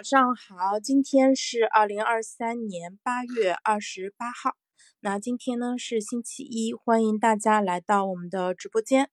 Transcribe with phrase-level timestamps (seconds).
[0.00, 4.56] 早上好，今天是二零二三年八月二十八号。
[5.00, 9.10] 那今天呢是星期一，欢迎大家来到我们的直播间。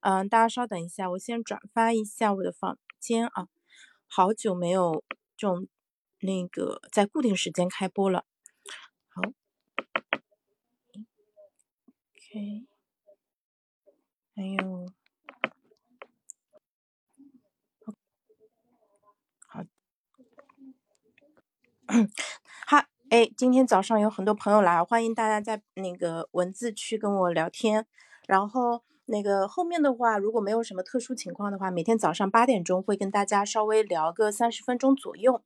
[0.00, 3.48] 嗯，大家稍等一下，我先转发一下我的房间啊。
[4.06, 5.04] 好久没有
[5.36, 5.68] 这种
[6.20, 8.24] 那个在固定时间开播了。
[9.08, 9.20] 好
[12.14, 12.66] ，OK，
[14.34, 14.99] 还有。
[22.68, 27.84] 好，哎，今天早上有很多朋友来，欢迎大家在那个文字区跟我聊天。
[28.28, 35.42] 然后那个后面的话，如果没有什么特殊情况的话，每天早上八点钟会跟大家稍微聊个三十分钟左右。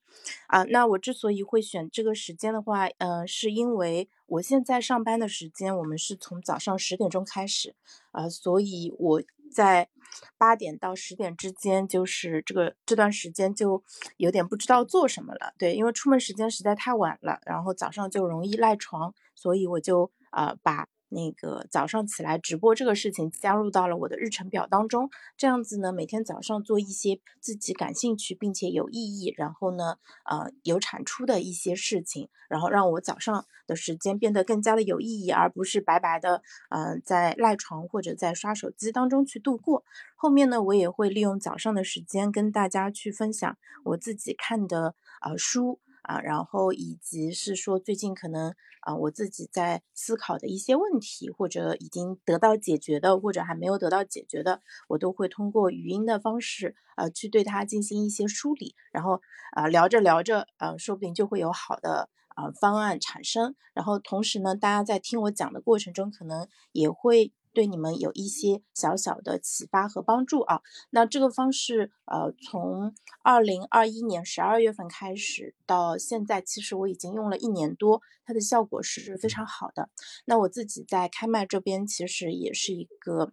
[0.48, 7.74] 啊，那我之所以会选这个时间的话，嗯，是因为我现在上班的时间，我们是从早上十点钟开始，
[8.10, 9.22] 啊，所以我。
[9.54, 9.88] 在
[10.36, 13.82] 八点到十点之间，就是这个这段时间就
[14.18, 15.54] 有点不知道做什么了。
[15.56, 20.88] 对，因为出门时间实在太晚了，然后早上就容易赖床，所以我就呃把。
[21.14, 29.96] 那个早上起来直播这个事情加入到了我的日程表当中，这样子呢，每天早上做一些自己感兴趣并且有意义，然后呢，
[30.28, 39.84] 呃，有产出的一些事情，然后让我早上的时间变得更加的有意义，而不是白白的，嗯，在赖床或者在刷手机当中去度过。
[40.16, 45.78] 后面呢，我也会利用早上的时间跟大家去分享我自己看的呃书。
[46.04, 58.74] 啊，然后以及是说最近可能啊，我自己在思考的一些问题，或者已经得到解决的，或者还没有得到解决的，我都会通过语音的方式，呃，去对它进行一些梳理。
[58.92, 59.20] 然后
[59.52, 63.54] 啊，聊着聊着，啊，说不定就会有好的啊方案产生。
[63.72, 67.32] 然后同时呢，大家在听我讲的过程中，可能也会。
[67.54, 70.60] 对你们有一些小小的启发和帮助啊。
[70.90, 79.88] 那这个方式，呃，从二零二一年十二月份开始到现在，其实我已经用了一年多，它的效果是非常好的。
[80.26, 83.32] 那我自己在开麦这边，其实也是一个。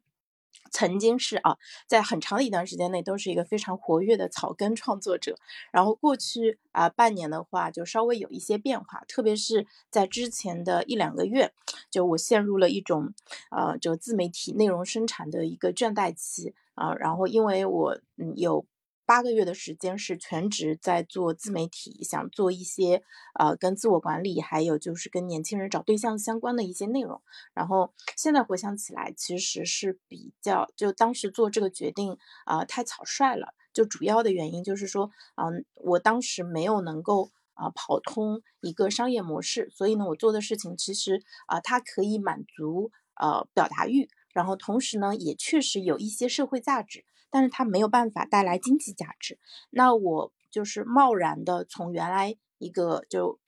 [0.72, 1.57] 曾经是啊，
[1.88, 5.38] 在很长的一段时间内都是一个非常活跃的草根创作者。
[5.72, 11.53] 然后过去啊半年的话，就稍微有一些变化，特别是在之前的一两个月，
[11.90, 13.13] 就我陷入了一种
[13.51, 16.94] 呃，就自媒体内容生产的一个倦怠期啊。
[16.95, 18.66] 然后因为我嗯有。
[19.11, 23.03] 八个月的时间是全职在做自媒体，想做一些
[23.38, 27.22] 呃跟自我管理，还有就是跟年轻人找对象相关的一些内容。
[27.53, 33.53] 然后现在回想起来，其实是比较就当时做这个决定啊太草率了。
[33.73, 47.06] 就主要的原因就是说，嗯，我当时没有能够啊跑通一个商业模式，所以呢，我做的事情其实啊它可以满足呃表达欲，然后同时呢也确实有一些社会价值。
[47.34, 53.40] 但是它没有办法带来经济价值，那我就是贸然的从原来一个就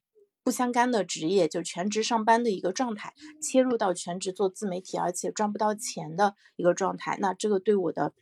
[0.41, 8.13] 不相干的职业，就全职上班的一个状态，切入到全职做自媒体，而且赚不到钱的一个状态，那这个对我的。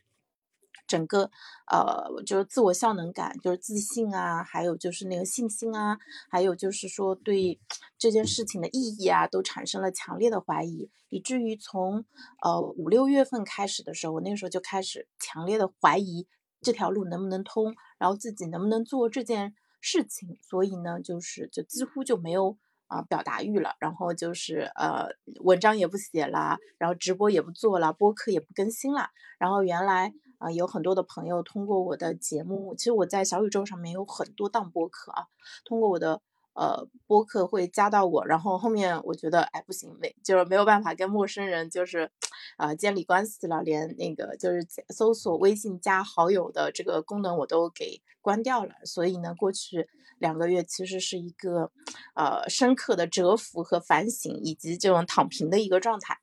[0.86, 1.30] 整个
[1.70, 5.98] 呃，就是自我效能感，就是自信啊，还有就是那个信心啊，
[6.30, 7.58] 还有就是说对
[7.96, 12.04] 这件事情的意义啊，都产生了强烈的怀疑，以至于从
[12.42, 16.26] 呃五六月份开始的时候，我那个时候就开始强烈的怀疑
[16.60, 25.06] 这条路能不能通，然后自己能不能做这件事情，所以呢，就是就几乎就没有啊表达欲了，然后就是呃
[25.40, 30.12] 文章也不写了，然后直播也不做了，播客也不更新了，然后原来。
[30.42, 35.26] 啊，有很多的朋友通过我的节目，其实我在小宇宙上面有很多档播客啊，
[35.64, 36.20] 通过我的
[36.54, 42.10] 呃播客会加到我，然后后面我觉得哎不行，没就是没有办法跟陌生人就是
[42.56, 49.88] 啊建立关系了，连那个就是搜索微信加好友的这个功能我都给关掉了，所以呢，过去
[50.18, 51.70] 两个月其实是一个
[52.14, 56.18] 呃深刻的蛰伏和反省，以及这种躺平的一个状态。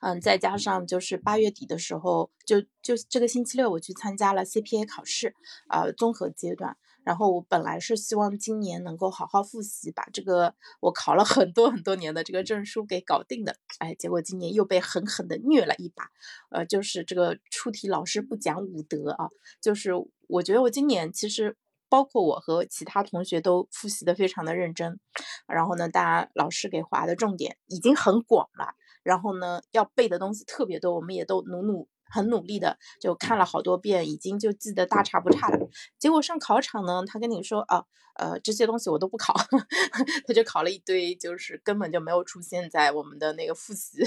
[0.00, 5.34] 嗯，再加上就是八月底的时候，就就这个星期六我去参加了 CPA 考试，
[5.68, 6.76] 啊，综合阶段。
[7.04, 13.54] 然后我本来是希望今年能够好好复习，把这个我考了很多很多年的这个证书给搞定的。
[13.78, 16.10] 哎，结果今年又被狠狠的虐了一把。
[16.50, 19.28] 呃，就是这个出题老师不讲武德啊，
[19.62, 19.92] 就是
[20.26, 21.56] 我觉得我今年其实
[21.88, 24.98] 包括我和其他同学都复习的非常的认真。
[25.46, 28.74] 然后呢，大家老师给划的重点已经很广了。
[29.06, 35.68] 然后呢，要背的东西特别多，我们也都努努很努力的就看了好多遍，已经就记得大差不差了。
[35.96, 37.84] 结果上考场呢，他跟你说啊，
[38.16, 39.32] 呃，这些东西我都不考，
[40.26, 43.98] 他就考了一堆，就是根本就没有出现在我们的那个复习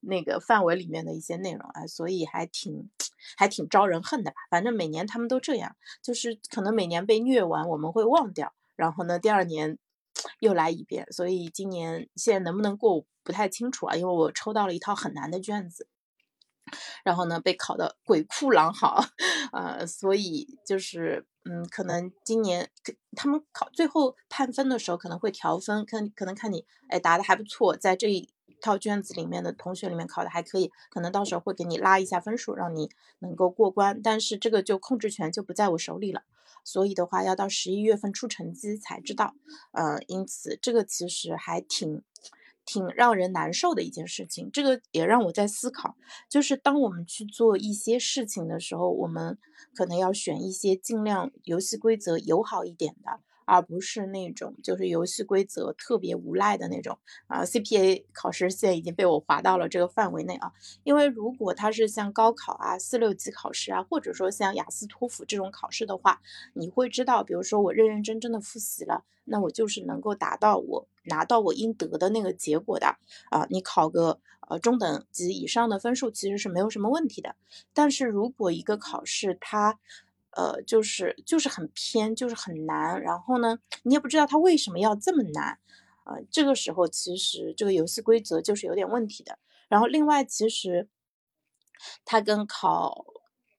[0.00, 2.90] 那个范围里面的一些内容啊，所以还挺
[3.36, 4.36] 还挺招人恨的吧。
[4.50, 9.78] 反正每年他们都这样，就是可能每年被虐完我们会忘掉，然后呢，第二年
[10.40, 11.06] 又来一遍。
[11.12, 15.88] 所以今年现在能不能过我不太清楚啊，因为我抽到了一套很难的卷子。
[17.02, 19.02] 然后呢，被考的鬼哭狼嚎，
[19.52, 22.70] 呃，所以就是，嗯，可能今年
[23.16, 28.28] 他们考最后判分的时候可能会调分，可可能看你，哎，答的还不错，在这一
[28.60, 32.90] 套卷子里面的同学里面考的还可以，可能到时候会给你拉一下分数，让你
[33.20, 34.02] 能够过关。
[34.02, 36.24] 但是这个就控制权就不在我手里了，
[36.68, 39.34] 所以的话要到十一月份出成绩才知道，
[39.72, 42.02] 呃，因此这个其实还挺。
[42.70, 45.96] 挺让人难受的一件事情，这个也让我在思考，
[46.28, 49.38] 就是当我们去做一些事情的时候，我们
[49.74, 53.20] 可能要选一些尽量游戏规则友好一点的。
[53.48, 56.98] 而不是那种就是游戏规则特别无赖的那种
[57.28, 60.52] 啊，CPA 考试现在已经被我划到了这个范围内啊。
[60.84, 66.20] 因为如果它是像高考啊、四六级考试啊，或者说像雅思、托福这种考试的话，
[66.52, 72.98] 你会知道，比如说我认认真真的复习了，那我就是能够达到我拿到我应得的那个结果的
[73.30, 73.46] 啊。
[73.48, 77.34] 你考个呃中等级以上的分数其实是没有什么问题的。
[77.72, 79.78] 但是如果一个考试它
[80.38, 83.02] 呃，就是就是很偏，就是很难。
[83.02, 85.58] 然后呢，你也不知道它为什么要这么难，
[86.04, 89.36] 呃，这个时候其实这个游戏规则就是有点问题的。
[89.68, 90.88] 然后另外，其实
[92.04, 93.04] 它跟考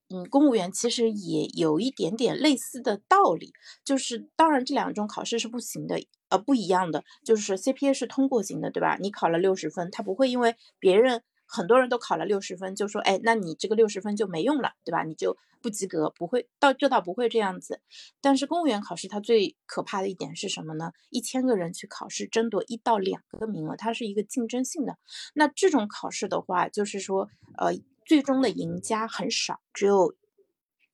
[0.07, 3.51] 嗯公务员其实也有一点点类似的道理，
[3.83, 7.03] 就是当然这两种考试是不行的，呃，不一样的。
[7.25, 8.95] 就是 CPA 是通过型的，对吧？
[9.01, 11.23] 你考了六十分，它不会因为别人。
[11.51, 15.03] 很多人都考了六十分，就说，哎，那你这个六十分就没用了，对吧？
[15.03, 17.81] 你就不及格，不会到这倒不会这样子。
[18.21, 20.91] 但是公务员考试它最可怕的一点是什么呢？
[21.09, 24.99] 一千个人去考试，争夺一到两个名额，它是一个竞争性的。
[25.33, 27.73] 那这种考试的话，就是说，呃，
[28.05, 30.13] 最终的赢家很少，只有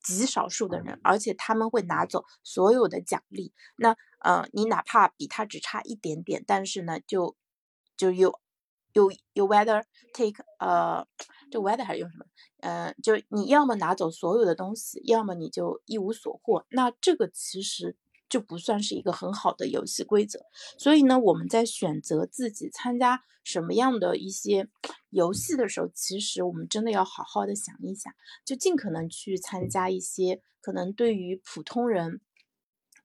[0.02, 3.52] 极少数的人，而且他们会拿走所有的奖励。
[3.75, 7.36] 那，呃，你哪怕比他只差一点点，但是呢，就
[7.98, 8.40] 就有。
[8.95, 9.83] 有有 whether
[10.13, 11.06] take 呃，
[11.51, 12.25] 这 whether 还是用什么？
[12.62, 16.65] 呃，就你要么拿走所有的东西，要么你就一无所获。
[16.69, 17.97] 那这个其实
[18.30, 20.39] 就不算是一个很好的游戏规则。
[20.77, 24.69] 所以呢，我们在选择自己参加什么样的一些
[25.09, 28.13] 游戏的时候，其实我们真的要好好的想一想，
[28.45, 32.21] 就尽可能去参加一些可能对于普通人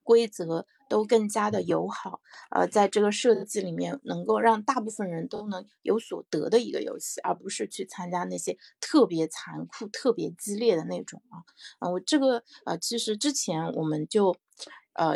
[0.03, 0.65] 规则。
[0.91, 11.39] 都更加的友好，呃，在这个设计里面能够让大部分人都能有所得的一个游戏，而不是去参加那些特别残酷、特别激烈的那种啊。
[11.79, 14.35] 嗯，我这个呃，其实之前我们就
[14.91, 15.15] 呃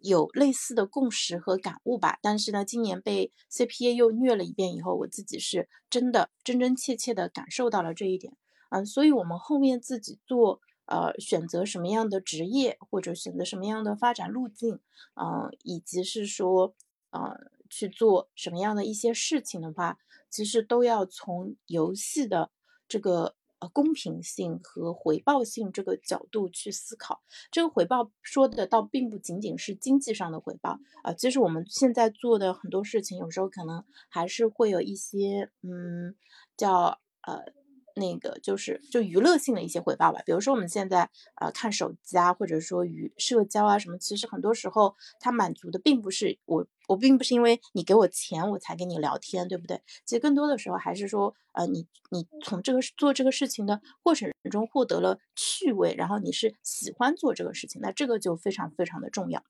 [0.00, 8.32] 有类似的共识和感悟吧，但是呢，今年被 CPA 又虐了一遍以后，我自己是真的真真切切的感受到了这一点。
[8.70, 10.60] 嗯，所以我们后面自己做。
[10.86, 14.78] 呃，选择什么样的职业，或者选择什么样的发展路径，
[15.14, 16.74] 嗯，以及是说，
[17.10, 19.98] 呃，去做什么样的一些事情的话，
[20.30, 22.50] 其实都要从游戏的
[22.88, 27.20] 这个呃公平性和回报性这个角度去思考。
[27.50, 36.14] 这个回报说的倒并不仅仅是经济上的回报啊，其实我们现在做的很多事情，有时候可能还是会有一些，嗯，
[36.56, 37.42] 叫呃。
[37.98, 49.80] 那个就是就娱乐性的一些回报吧，比如说我们现在呃看手机啊，或者说与社交啊什么，其实很多时候它满足的并不是我，我并不是因为你给我钱我才跟你聊天，对不对？
[50.04, 59.42] 其实更多的时候还是说，呃，你你从这个做这个事情的过程中获得了趣味，然后你是喜欢做这个事情，那这个就非常非常的重要。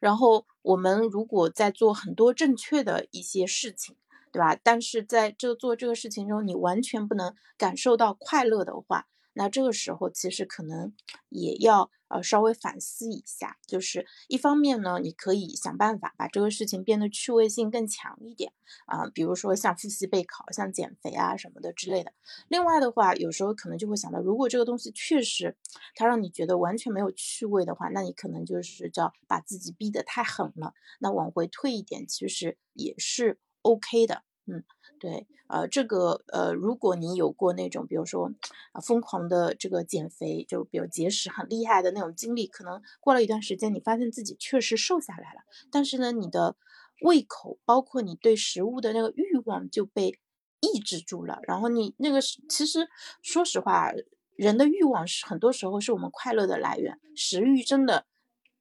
[0.00, 3.94] 然后我们如果在做很多正确的一些事情。
[4.32, 4.56] 对吧？
[4.62, 10.92] 但是在这做这个事情中，你完全不能感受到快乐的话，那这个时候其实可能
[11.28, 13.58] 也要呃稍微反思一下。
[13.66, 18.52] 就是一方面呢，你可以想办法把这个事情变得趣味性更强一点
[18.86, 22.12] 啊，比如说像复习备考、像减肥啊什么的之类的。
[22.48, 25.56] 另外的话，有时候可能就会想到，如果这个东西确实
[25.94, 30.74] 它让你觉得完全没有趣味的话，那你可能就是叫把自己逼得太狠了。
[31.00, 33.38] 那往回退一点，其实也是。
[33.62, 34.62] OK 的，嗯，
[34.98, 38.32] 对，呃，这个，呃，如果你有过那种，比如说，
[38.72, 46.56] 啊，疯狂的这个减肥，就比如节食很厉害的那种经历，可能过了一段时间，你发现自己确实瘦下来了，但是呢，你的
[47.02, 50.18] 胃口，包括你对食物的那个欲望就被
[50.60, 51.40] 抑制住了。
[51.42, 52.88] 然后你那个是，其实
[53.22, 53.92] 说实话，
[54.36, 58.06] 人的欲望是很多时候是我们快乐的来源，食欲真的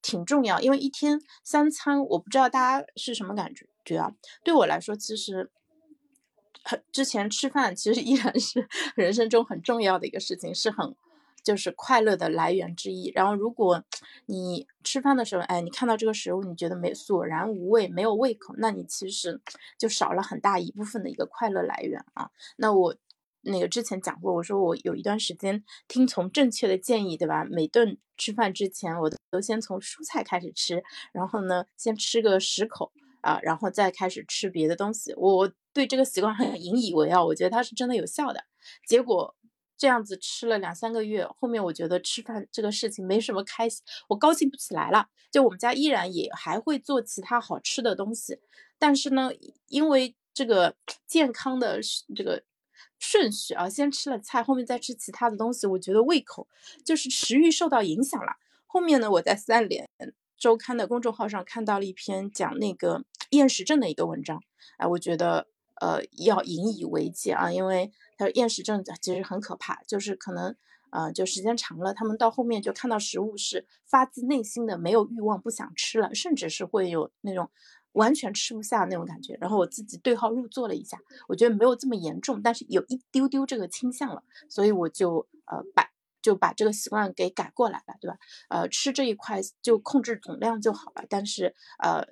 [0.01, 0.59] 挺重要。
[0.59, 4.15] 因为一天三餐，我不知道大家是什么感觉觉啊？
[4.43, 5.51] 对我来说，其实。
[6.63, 10.95] 很之前吃饭其实依然是人生中很重要的一个事情，是很
[11.43, 13.11] 就是快乐的来源之一。
[13.15, 13.83] 然后如果
[14.27, 19.41] 你吃饭的时候，哎，你看到这个食物，你觉得没索然无味，没有胃口，那你其实
[19.79, 22.29] 就少了很大一部分的一个快乐来源啊。
[22.57, 22.95] 那我
[23.41, 27.43] 那个之前讲过，我说我有一段时间听从正确的建议，对吧？
[27.43, 32.91] 每顿吃饭之前，我都先从蔬菜开始吃，然后呢，先吃个十口。
[33.21, 38.43] 啊，然后再开始吃别的东西，我对这个习惯很引以为傲，我觉得它是真的有效的。
[38.85, 39.35] 结果
[39.77, 45.07] 这样子吃了两三个月，后面我觉得吃饭这个事情没什么开心，我高兴不起来了。
[45.31, 48.39] 就我们家依然也还会做其他好吃的东西，
[48.77, 49.31] 但是呢，
[49.67, 50.75] 因为这个
[51.07, 51.79] 健康的
[52.13, 52.43] 这个
[52.99, 56.47] 顺序啊，先吃了菜，后面再吃其他的东西，我觉得胃口
[56.85, 58.33] 就是食欲受到影响了。
[58.67, 59.89] 后面呢，我在三联。
[60.41, 64.41] 周刊的公众号上看到了一篇讲那个厌食症的一个文章，
[64.77, 65.45] 哎，我觉得
[65.79, 70.55] 呃要引以为戒啊，因为他说厌食症其实很可怕，就是可能
[70.89, 77.47] 呃就时间长了，他们到后面就看到食物是发自内心的没有欲望，不想吃了，甚至是会有那种
[77.91, 79.37] 完全吃不下那种感觉。
[79.39, 85.91] 然后我自己对号入座了一下，我觉得没有这么严重，但是有一丢丢这个倾向了，所以我就呃把。
[86.21, 88.17] 就把这个习惯给改过来了，对吧？
[88.49, 91.03] 呃，吃这一块就控制总量就好了。
[91.09, 92.05] 但是，呃，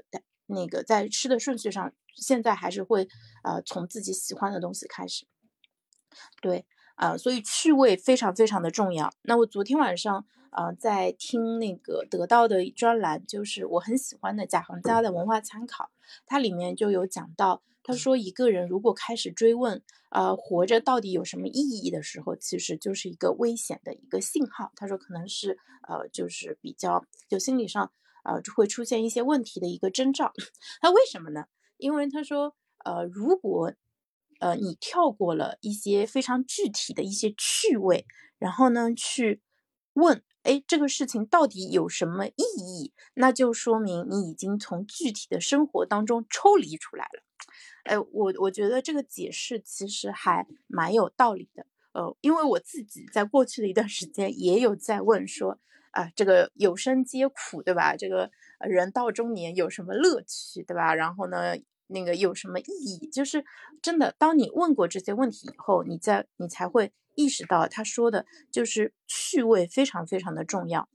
[0.47, 3.07] 那个在吃的顺序上，现在还是会
[3.43, 5.27] 呃从自己喜欢的东西开始。
[6.41, 9.13] 对，呃，所以趣味非常非常的重要。
[9.21, 15.91] 那我昨天晚上呃在听那个得到的专栏，就是我很喜欢的贾行家的文化参考，
[16.25, 17.61] 它里面就有讲到。
[17.89, 19.81] 他说，一个人如果开始追问，
[20.11, 24.71] 呃，活着到底有什么意义的时候，其实就是一个危险的一个信号。
[24.75, 27.91] 他说，可能是呃，就是比较就心理上
[28.23, 30.31] 呃会出现一些问题的一个征兆。
[30.83, 31.45] 那为什么呢？
[31.77, 32.55] 因为他说，
[32.85, 33.73] 呃，如果
[34.39, 38.05] 呃你跳过了一些非常具体的一些趣味，
[38.37, 39.41] 然后呢去
[39.93, 42.93] 问，哎，这个事情到底有什么意义？
[43.15, 47.23] 那就说明你已经从具体的生活当中抽离出来了。
[47.83, 55.57] 哎，我我觉得这个解释其实还蛮有道理的，呃，因为我自己在过去的一段时间也有在问说，
[55.91, 57.95] 啊，这个有生皆苦，对吧？
[57.95, 60.93] 这个人到中年有什么乐趣，对吧？
[60.93, 61.55] 然后呢，
[61.87, 63.07] 那个有什么意义？
[63.09, 63.43] 就是
[63.81, 70.87] 真的，当你问过这些问题以后，你在你才会意识到他说的就是趣味非常非常的重要。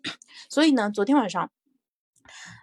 [0.49, 1.51] 所以呢，昨天晚上，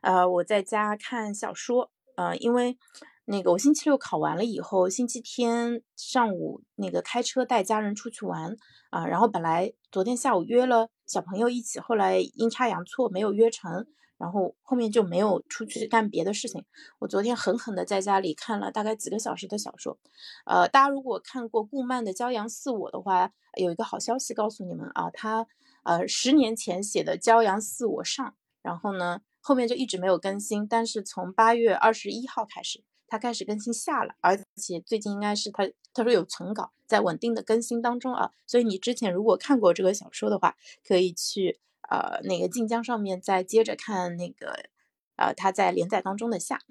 [0.04, 2.78] 呃，我在家看小说，呃，因为。
[3.25, 8.58] 那个我星期六考完了以后，星期天上午那个开车带家人出去玩
[8.90, 13.86] 啊，然后本来昨天下午约了小朋友一起，后来阴差阳错没有约成，
[14.18, 16.66] 然后后面就没有出去干别的事情。
[17.00, 19.98] 我昨天狠狠的在家里看了大概几个小时的小说，
[20.46, 25.48] 呃，大家如果看过顾漫的《骄阳似我》的话，有一个好消息告诉你们啊，他
[25.84, 28.28] 呃十年前写的《骄阳似我上》，
[28.62, 32.84] 然后呢后面就一直没有更新，但是从八月二十一号开始。
[33.12, 40.56] 他开始更新下了，而且最近应该是他他说有存稿在稳定的更新当中啊，所以你之前如果看过这个小说的话，
[40.88, 44.70] 可以去呃那个晋江上面再接着看那个
[45.18, 46.62] 呃他在连载当中的下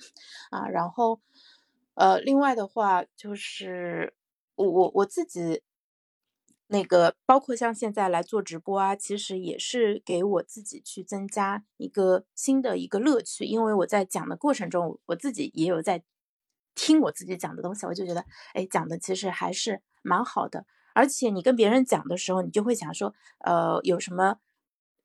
[0.48, 1.20] 啊，然后
[1.92, 4.14] 呃另外的话就是
[4.54, 5.62] 我我我自己
[6.68, 16.02] 那个包括像现在来做直播啊，其实也是给我自己去增加一个新的一个乐趣，因为我在讲的过程中，我自己也有在。
[16.74, 18.24] 听我自己讲的东西，我就觉得，
[18.54, 20.66] 哎，讲的其实还是蛮好的。
[20.94, 24.36] 而且你跟别人讲的时候，你就会想说，呃，有什么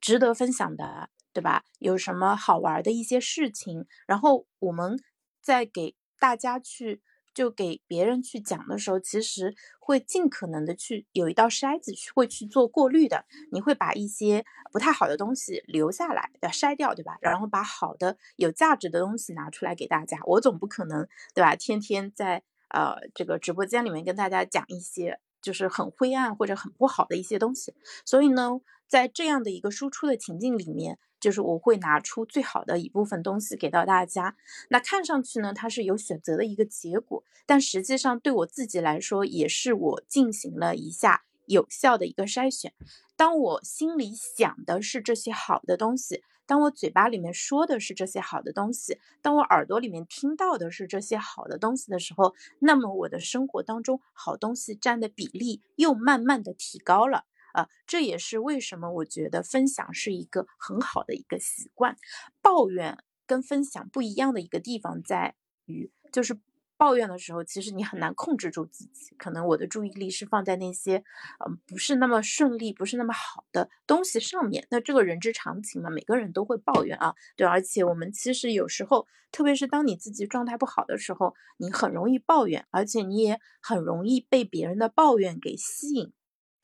[0.01, 1.63] 值得分享的，对吧？
[1.79, 4.97] 有什么好玩的一些事情，然后我们
[5.41, 7.01] 再给大家去。
[7.35, 13.25] 就给别人去讲的时候，其实会尽可能的去有一道筛子，去会去做过滤的。
[13.51, 17.17] 你会把一些不太好的东西留下来，要筛掉，对吧？
[17.21, 20.17] 然后把好的、有价值的东西拿出来给大家。
[20.23, 21.55] 我总不可能，对吧？
[21.55, 27.75] 天天在呃这个直播间里面跟大家讲一些就是很灰暗或者很不好的一些东西。
[28.05, 30.97] 所以呢，在这样的一个输出的情境里面。
[31.19, 34.35] 就是我会拿出最好的一部分东西给到大家，
[34.69, 42.73] 那看上去呢，它是有选择的一个结果，但实际上对我自己来说，也是我进行了一下有效的一个筛选。
[43.15, 57.23] 当我心里想的是这些好的东西，当我嘴巴里面说的是这些好的东西，当我耳朵里面听到的是这些好的东西的时候，那么我的生活当中好东西占的比例又慢慢的提高了。
[57.55, 61.97] 啊，这也是为什么我觉得分享是一个很好的一个习惯。
[62.41, 65.35] 抱怨跟分享不一样的一个地方在
[65.65, 66.37] 于，就是
[66.77, 69.15] 抱怨的时候，其实你很难控制住自己。
[69.17, 71.03] 可能我的注意力是放在那些，
[71.45, 74.67] 嗯，不是那么顺利、不是那么好的东西上面。
[74.69, 77.15] 那这个人之常情嘛，每个人都会抱怨啊。
[77.37, 86.11] 对，而且我们其实有时候，特别是当你自己状态不好的时候，你很容易抱怨，而且你也很容易被别人的抱怨给吸引。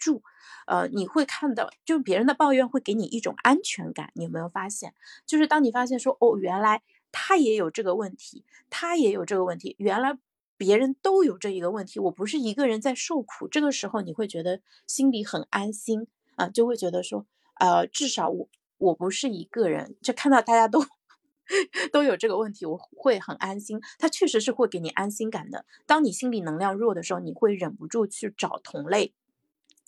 [0.01, 0.23] 住，
[0.65, 4.11] 呃，你会看到，就别人的抱怨会给你一种安全感。
[4.15, 4.95] 你有没有发现？
[5.27, 6.81] 就是当你发现说，哦，原来
[7.11, 10.17] 他也有这个问题，他也有这个问题，原来
[10.57, 13.47] 别人都有这一个问题，我不是一个人在受苦。
[13.47, 17.25] 这个时候你会觉得心里很安心啊，就会觉得说，
[17.59, 20.83] 呃，至少我我不是一个人，就看到大家都
[21.91, 23.79] 都有这个问题，我会很安心。
[23.99, 25.65] 他确实是会给你安心感的。
[25.85, 29.13] 当你心理能量弱的时候，你会忍不住去找同类。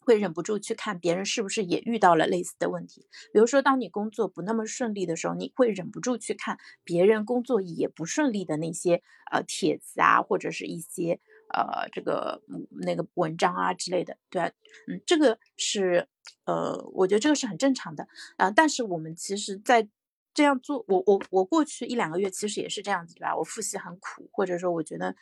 [0.05, 11.19] 会忍不住去看别人是不是也遇到了类似的问题，比如说当你工作不那么顺利的时候，你会忍不住去看别人工作也不顺利的那些呃帖子啊，或者是一些
[11.53, 12.41] 呃这个
[12.85, 14.41] 那个文章啊之类的，对？
[14.87, 16.07] 嗯，这个是
[16.45, 18.07] 呃，我觉得这个是很正常的
[18.37, 18.51] 啊。
[18.51, 19.87] 但是我们其实，在
[20.33, 23.35] 这样做，我我我过去一两个月其实也是这样子，对吧？
[23.35, 25.15] 我复习很苦，或者说我觉得，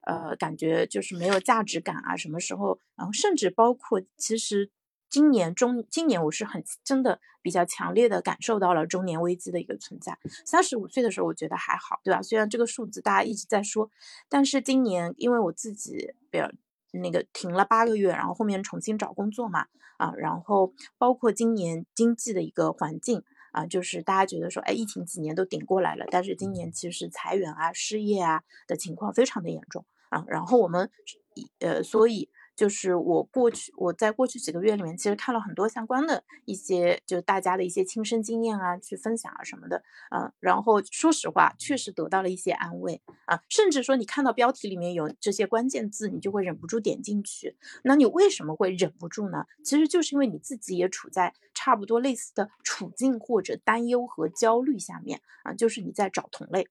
[0.00, 2.16] 呃，感觉就是没有价值感啊。
[2.16, 2.80] 什么时候？
[2.96, 4.70] 然后甚至包括，其实
[5.08, 10.18] 今年中，今年我是很真的比较强烈的感受到了中年危机的一个存在。
[10.44, 12.20] 三十五岁的时候，我觉得还好，对吧？
[12.20, 13.88] 虽然这个数字大家一直在说，
[14.28, 16.50] 但是今年因为我自己比较
[16.90, 23.22] 那个停了八个月，然后后面重新找工作嘛，啊，然后包括今年经济的一个环境。
[23.56, 30.24] 啊，就是大家觉得说，哎，疫情几年都顶过来了，但是今年其实裁员啊、失业啊的情况非常的严重啊。
[30.28, 30.90] 然后我们，
[31.60, 32.28] 呃，所以。
[32.56, 47.56] 就是我过去我在过去几个月里面，其实看了很多相关的一些，就大家的一些亲身经验啊，去分享啊什么的，嗯，然后说实话，确实得到了一些安慰啊，甚至说你看到标题里面有这些关键字，你就会忍不住点进去。
[47.84, 49.44] 那你为什么会忍不住呢？
[49.62, 56.66] 其实就是因为你自己也处在差不多类似的处境或者担忧和焦虑下面啊，就是你在找同类。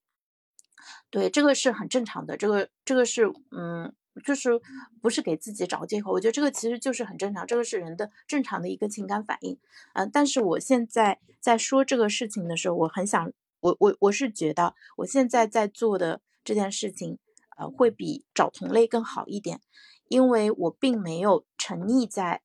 [1.10, 3.94] 对，这个是很正常的，这个这个是嗯。
[4.24, 4.60] 就是
[5.00, 9.58] 不是给自己找借口，我觉得这个其实就是很正常，这个是人的正常的一个情感反应，
[9.94, 17.18] 嗯，但是我现在在说这个事情的时候，我很想，我我我是觉得我现在在做的这件事情，
[17.56, 19.60] 呃，会比找同类更好一点，
[20.08, 22.42] 因为我并没有沉溺在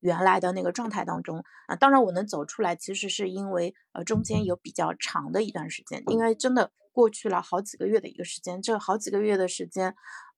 [0.00, 1.44] 原来的那个状态当中。
[1.66, 9.94] 啊，当然我能走出来，其实是因为呃中间有比较长的一段时间，因为真的过去了好几个月的一个时间，这好几个月的时间，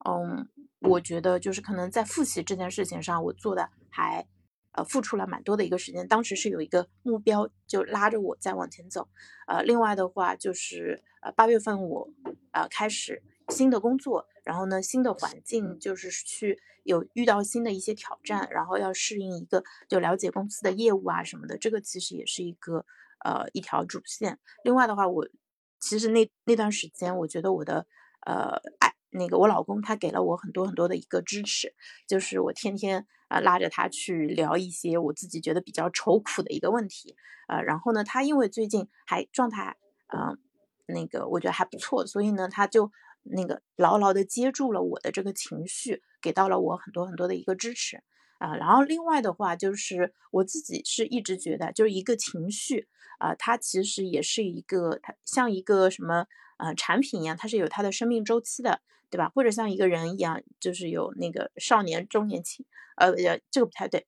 [0.08, 0.48] 嗯。
[0.84, 4.26] 我觉得就是可能在复习这件事情上，我做的还，
[4.72, 6.08] 呃，付出了蛮多的一个时间。
[6.08, 9.08] 当时是有一个目标，就拉着我在往前走。
[9.46, 12.10] 呃，另外的话就是，呃，八月份我，
[12.50, 22.84] 呃，开始新的工作，然后呢，新的环境就是去有遇到新的一些挑战，然后要适应一个就了解公司的业务啊什么的，这个其实也是一个
[23.24, 24.40] 呃一条主线。
[24.64, 25.28] 另外的话，我
[25.82, 27.86] 其实那那段时间，我觉得我的
[28.24, 28.94] 呃爱。
[29.14, 31.74] 那个我老公他给了我很多很多的一个支持，
[32.08, 37.14] 就是我天天啊拉着他去聊一些我自己觉得比较愁苦的一个问题，
[37.46, 39.76] 呃，然后呢，他因为最近还状态，
[40.14, 40.38] 嗯，
[40.86, 42.90] 那个我觉得还不错，所以呢，他就
[43.24, 48.02] 那个牢牢的接住了我的这个情绪，给到了我很多很多的一个支持，
[48.42, 56.26] 啊，然后另外的话就是我自己是一直觉得，就是一个情绪啊，它其实也是一个，它像一个什么
[56.58, 58.80] 呃产品一样，它是有它的生命周期的。
[59.12, 59.30] 对吧？
[59.34, 62.64] 或者像一个人一样，就是有那个少年、中年期，
[62.96, 64.06] 呃，呃，这个不太对，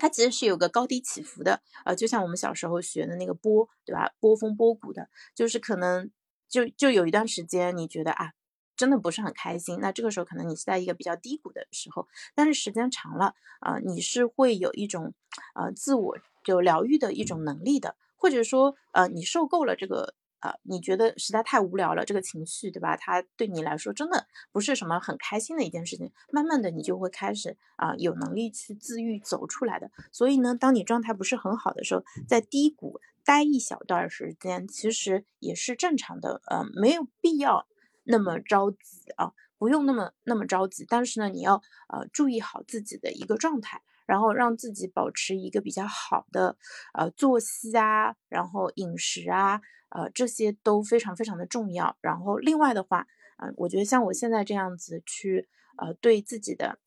[0.00, 4.10] 它其实是有个高低起伏的，呃，就像我们小时候学的那个波，对吧？
[4.18, 6.10] 波峰波谷的，就是可能
[6.48, 8.32] 就就有一段时间你觉得啊，
[8.76, 15.14] 真的不是很开心，那这个时候可能你是在一个比较低谷的时候，但是时间长了，啊，你是会有一种
[15.54, 20.14] 呃自我就疗愈的一种能力的，或者说呃你受够了这个。
[20.40, 22.94] 啊，你觉得实在太无聊了，这个情绪，对吧？
[22.94, 26.12] 它对你来说真的不是什么很开心的一件事情。
[26.30, 29.90] 慢慢的，你就会开始啊，有能力去自愈走出来的。
[30.12, 36.42] 所以呢，当你状态不是很好的时候，在低谷待一小段时间，其实也是正常的。
[36.46, 37.66] 呃，没有必要
[38.06, 40.86] 那么着急啊，不用那么那么着急。
[40.88, 43.82] 但是呢，你要呃注意好自己的一个状态。
[44.06, 46.56] 然后让自己保持一个比较好的
[46.94, 51.98] 呃作息啊，然后饮食啊，呃这些都非常非常的重要。
[52.00, 53.04] 然后另外的话，
[53.42, 56.78] 嗯，我觉得像我现在这样子去呃对自己的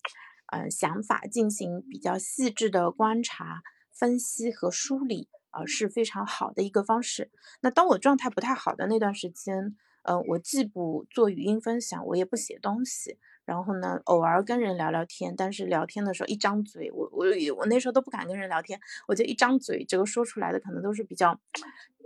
[0.54, 7.32] 嗯想法进行比较细致的观察、分析和梳理，呃是非常好的一个方式。
[7.60, 13.18] 那当我状态不太好的那段时间，嗯，我既不做语音分享，我也不写东西。
[13.46, 17.26] 然后呢，偶尔跟人聊聊天，但是聊天的时候一张嘴，我我
[17.58, 21.40] 我那时候都不敢跟人聊天，我就一张嘴，这个说出来的可能都是比较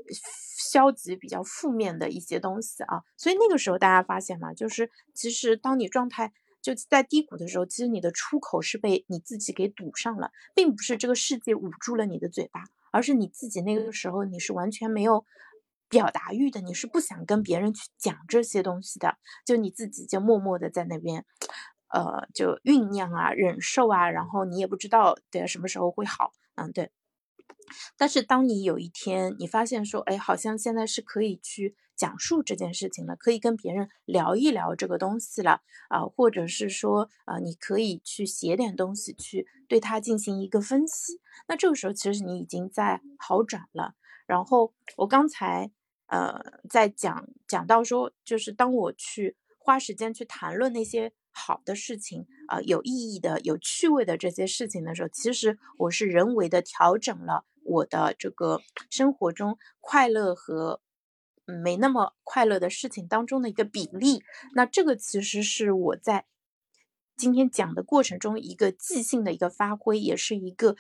[0.10, 3.04] 消极、比较负面的一些东西啊。
[3.18, 15.26] 所以那个时候大家发现嘛，就是其实当你状态就在低谷的时候，其实你的出口是被你自己给堵上了，并不是这个世界捂住了你的嘴巴，而是你自己那个时候你是完全没有。
[15.94, 21.24] 表达欲的，你是不想跟别人去讲这些东西的，就你自己就默默的在那边，
[21.94, 26.90] 呃，就酝酿啊，忍受啊，然后你也不知道对什么时候会好，嗯，对。
[27.96, 43.94] 但是当你有一天你发现说，哎，好像现在是可以去讲述这件事情了，可以跟别人聊一聊这个东西了啊，或者是说，呃，你可以去写点东西去对它进行一个分析，那这个时候其实你已经在好转了。
[44.26, 45.72] 然后我刚才。
[46.14, 60.82] 呃，在讲讲到说，就是当我去花时间去谈论那些好的事情，呃，有意义的、有趣味的这些事情的时候，其实我是人为的调整了我的这个生活中快乐和
[61.46, 64.22] 没那么快乐的事情当中的一个比例。
[64.54, 66.26] 那这个其实是我在
[67.18, 70.76] 今天讲的过程中一个即兴的一个发挥，也是一个。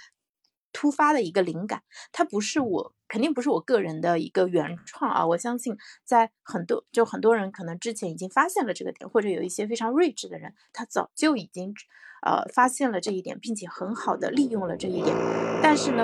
[0.75, 5.23] 突发的一个灵感，它不是我，肯定不是我个人的一个原创啊！
[5.23, 11.71] 我相信，在很多就很多人可能之前已经发现了这个点，或者有一些非常睿智的人，他早就已经
[12.25, 15.15] 呃发现了这一点，并且很好的利用了这一点。
[15.61, 16.03] 但是呢，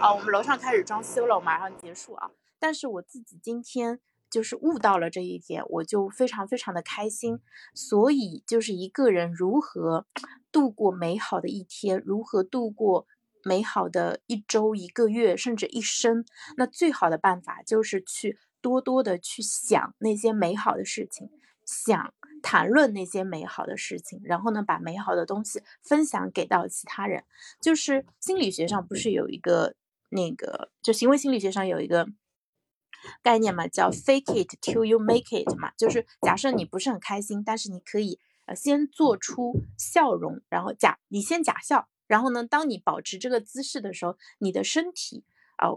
[0.00, 2.30] 啊，我们楼上开始装修了，马上结束啊！
[2.58, 7.40] 但是我自己今天就是悟到了这一点，我就非常非常的开心。
[7.74, 10.06] 所以，就是一个人如何
[10.50, 13.06] 度过美好的一天，如何度过。
[13.44, 16.24] 美好的一周、一个月，甚至一生，
[16.56, 21.30] 那最好的办法就是去多多的去想那些美好的事情，
[21.66, 27.24] 想谈论那些美好的事情，然后呢，把美好的东西分享给到其他人。
[27.60, 29.74] 就是心理学上不是有一个
[30.10, 32.08] 那个，就行为心理学上有一个
[33.22, 41.88] 概念嘛，叫 fake it till you make it 嘛，就是假设你不是很开心，但是你可以呃先做出笑容，然后假你先假笑。
[42.06, 45.24] 然后呢，当你保持这个姿势的时候，你的身体
[45.56, 45.68] 啊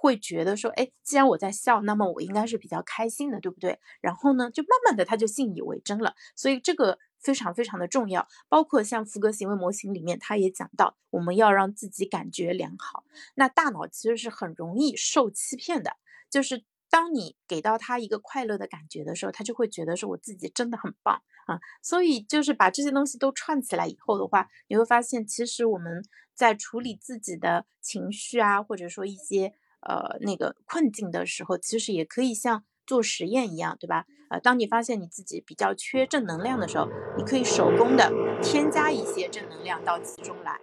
[0.00, 3.78] 会觉得说，哎，既然我在笑，那么我应该是比较开心的，对不对？
[4.00, 6.14] 然后呢，就慢慢的他就信以为真了。
[6.36, 8.26] 所以这个非常非常的重要。
[8.48, 13.04] 包括像福格行为模型里面，他也讲到，我们要让自己感觉良好。
[13.34, 15.96] 那大脑其实是很容易受欺骗的，
[16.30, 21.22] 就是当你给到他一个快乐的感觉的时候，他就会觉得说，我自己真的很棒。
[21.46, 34.04] 啊，所以就是把这些东西都串起来以后的话，你会发现，其实我们在处理自己的情绪啊，或者说一些呃那个困境的时候，其实也可以像做实验一样，对吧？
[34.28, 40.60] 呃，当你发现你自己比较缺正能量的时候，你可以手工的添加一些正能量到其中来。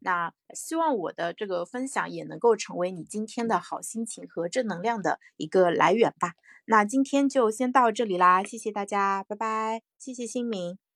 [0.00, 6.32] 那希望我的这个分享也能够成为你今天的好心情和正能量的一个来源吧。
[6.66, 10.87] 那今天就先到这里啦，谢谢大家，拜拜，谢谢新明。